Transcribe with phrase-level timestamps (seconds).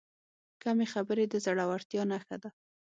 [0.63, 2.49] کمې خبرې، د زړورتیا نښه ده.